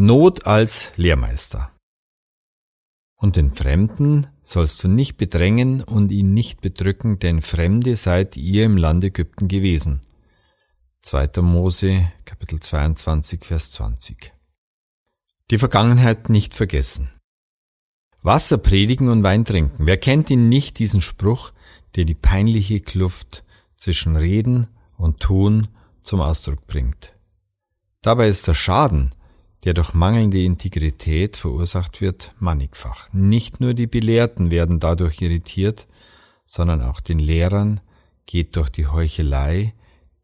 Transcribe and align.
Not 0.00 0.46
als 0.46 0.92
Lehrmeister. 0.94 1.72
Und 3.16 3.34
den 3.34 3.52
Fremden 3.52 4.28
sollst 4.44 4.84
du 4.84 4.88
nicht 4.88 5.16
bedrängen 5.16 5.82
und 5.82 6.12
ihn 6.12 6.34
nicht 6.34 6.60
bedrücken, 6.60 7.18
denn 7.18 7.42
Fremde 7.42 7.96
seid 7.96 8.36
ihr 8.36 8.64
im 8.64 8.76
Land 8.76 9.02
Ägypten 9.02 9.48
gewesen. 9.48 10.02
2. 11.02 11.42
Mose, 11.42 12.12
Kapitel 12.24 12.60
22, 12.60 13.44
Vers 13.44 13.72
20. 13.72 14.32
Die 15.50 15.58
Vergangenheit 15.58 16.28
nicht 16.28 16.54
vergessen. 16.54 17.10
Wasser 18.22 18.58
predigen 18.58 19.08
und 19.08 19.24
Wein 19.24 19.44
trinken. 19.44 19.84
Wer 19.84 19.96
kennt 19.96 20.30
ihn 20.30 20.48
nicht, 20.48 20.78
diesen 20.78 21.02
Spruch, 21.02 21.52
der 21.96 22.04
die 22.04 22.14
peinliche 22.14 22.78
Kluft 22.78 23.42
zwischen 23.74 24.14
Reden 24.14 24.68
und 24.96 25.18
Tun 25.18 25.66
zum 26.02 26.20
Ausdruck 26.20 26.68
bringt? 26.68 27.14
Dabei 28.00 28.28
ist 28.28 28.46
der 28.46 28.54
Schaden, 28.54 29.12
der 29.68 29.74
durch 29.74 29.92
mangelnde 29.92 30.42
Integrität 30.42 31.36
verursacht 31.36 32.00
wird, 32.00 32.32
mannigfach. 32.38 33.12
Nicht 33.12 33.60
nur 33.60 33.74
die 33.74 33.86
Belehrten 33.86 34.50
werden 34.50 34.80
dadurch 34.80 35.20
irritiert, 35.20 35.86
sondern 36.46 36.80
auch 36.80 37.00
den 37.00 37.18
Lehrern 37.18 37.82
geht 38.24 38.56
durch 38.56 38.70
die 38.70 38.86
Heuchelei 38.86 39.74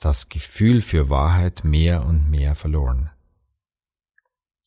das 0.00 0.30
Gefühl 0.30 0.80
für 0.80 1.10
Wahrheit 1.10 1.64
mehr 1.64 2.06
und 2.06 2.30
mehr 2.30 2.54
verloren. 2.54 3.10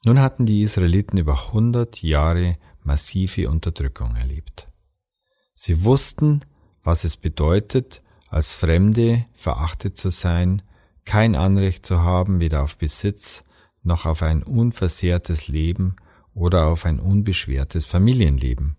Nun 0.05 0.19
hatten 0.19 0.45
die 0.45 0.61
Israeliten 0.61 1.17
über 1.17 1.51
hundert 1.51 2.03
Jahre 2.03 2.59
massive 2.83 3.49
Unterdrückung 3.49 4.17
erlebt. 4.17 4.67
Sie 5.55 5.83
wussten, 5.83 6.41
was 6.83 7.05
es 7.05 7.17
bedeutet, 7.17 8.03
als 8.27 8.53
Fremde 8.53 9.25
verachtet 9.33 9.97
zu 9.97 10.11
sein, 10.11 10.61
kein 11.05 11.35
Anrecht 11.35 11.87
zu 11.87 12.01
haben, 12.01 12.39
weder 12.39 12.61
auf 12.61 12.77
Besitz 12.77 13.45
noch 13.83 14.05
auf 14.05 14.23
ein 14.23 14.43
unversehrtes 14.43 15.47
Leben 15.47 15.95
oder 16.33 16.67
auf 16.67 16.85
ein 16.85 16.99
unbeschwertes 16.99 17.85
Familienleben. 17.85 18.75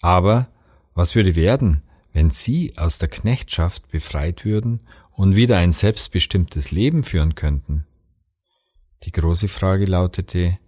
Aber 0.00 0.48
was 0.94 1.14
würde 1.14 1.36
werden, 1.36 1.82
wenn 2.12 2.30
Sie 2.30 2.76
aus 2.76 2.98
der 2.98 3.08
Knechtschaft 3.08 3.88
befreit 3.88 4.44
würden 4.44 4.80
und 5.12 5.36
wieder 5.36 5.58
ein 5.58 5.72
selbstbestimmtes 5.72 6.70
Leben 6.70 7.04
führen 7.04 7.34
könnten? 7.34 7.86
Die 9.04 9.12
große 9.12 9.48
Frage 9.48 9.86
lautete, 9.86 10.58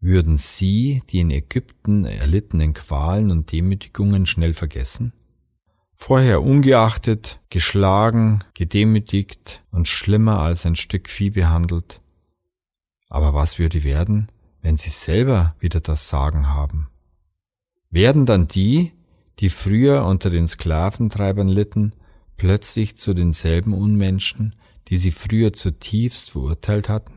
würden 0.00 0.38
Sie 0.38 1.02
die 1.10 1.20
in 1.20 1.30
Ägypten 1.30 2.04
erlittenen 2.04 2.72
Qualen 2.72 3.30
und 3.30 3.50
Demütigungen 3.50 4.26
schnell 4.26 4.54
vergessen? 4.54 5.12
Vorher 5.92 6.42
ungeachtet, 6.42 7.40
geschlagen, 7.50 8.44
gedemütigt 8.54 9.64
und 9.72 9.88
schlimmer 9.88 10.38
als 10.38 10.64
ein 10.64 10.76
Stück 10.76 11.08
Vieh 11.08 11.30
behandelt, 11.30 12.00
aber 13.08 13.34
was 13.34 13.58
würde 13.58 13.84
werden, 13.84 14.28
wenn 14.60 14.76
sie 14.76 14.90
selber 14.90 15.54
wieder 15.60 15.80
das 15.80 16.08
Sagen 16.08 16.48
haben? 16.48 16.88
Werden 17.90 18.26
dann 18.26 18.48
die, 18.48 18.92
die 19.38 19.48
früher 19.48 20.04
unter 20.04 20.30
den 20.30 20.48
Sklaventreibern 20.48 21.48
litten, 21.48 21.94
plötzlich 22.36 22.96
zu 22.96 23.14
denselben 23.14 23.72
Unmenschen, 23.72 24.54
die 24.88 24.96
sie 24.96 25.10
früher 25.10 25.52
zutiefst 25.52 26.32
verurteilt 26.32 26.88
hatten? 26.88 27.14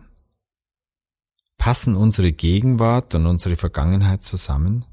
Passen 1.57 1.95
unsere 1.95 2.31
Gegenwart 2.31 3.13
und 3.15 3.25
unsere 3.25 3.55
Vergangenheit 3.55 4.23
zusammen? 4.23 4.85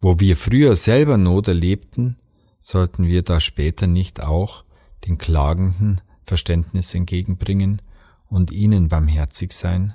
Wo 0.00 0.20
wir 0.20 0.36
früher 0.36 0.76
selber 0.76 1.16
Not 1.16 1.48
erlebten, 1.48 2.18
sollten 2.60 3.06
wir 3.06 3.22
da 3.22 3.40
später 3.40 3.86
nicht 3.86 4.22
auch 4.22 4.64
den 5.06 5.18
Klagenden 5.18 6.00
Verständnis 6.24 6.94
entgegenbringen 6.94 7.82
und 8.30 8.50
ihnen 8.50 8.88
barmherzig 8.88 9.52
sein? 9.52 9.94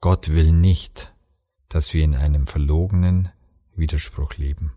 Gott 0.00 0.30
will 0.30 0.52
nicht, 0.52 1.14
dass 1.68 1.94
wir 1.94 2.02
in 2.02 2.16
einem 2.16 2.46
verlogenen 2.46 3.30
Widerspruch 3.76 4.34
leben. 4.36 4.72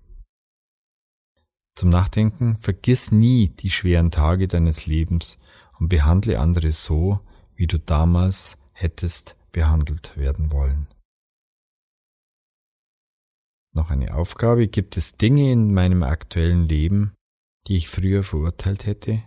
Zum 1.75 1.89
Nachdenken, 1.89 2.57
vergiss 2.57 3.11
nie 3.11 3.49
die 3.49 3.71
schweren 3.71 4.11
Tage 4.11 4.47
deines 4.47 4.85
Lebens 4.85 5.39
und 5.79 5.89
behandle 5.89 6.39
andere 6.39 6.69
so, 6.69 7.19
wie 7.55 7.65
du 7.65 7.79
damals 7.79 8.57
hättest 8.73 9.37
behandelt 9.51 10.17
werden 10.17 10.51
wollen. 10.51 10.87
Noch 13.71 13.89
eine 13.89 14.13
Aufgabe, 14.13 14.67
gibt 14.67 14.97
es 14.97 15.17
Dinge 15.17 15.51
in 15.51 15.73
meinem 15.73 16.03
aktuellen 16.03 16.67
Leben, 16.67 17.15
die 17.67 17.77
ich 17.77 17.89
früher 17.89 18.23
verurteilt 18.23 18.85
hätte? 18.85 19.23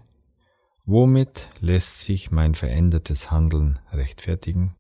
Womit 0.89 1.49
lässt 1.59 2.03
sich 2.03 2.31
mein 2.31 2.55
verändertes 2.55 3.33
Handeln 3.33 3.81
rechtfertigen? 3.91 4.77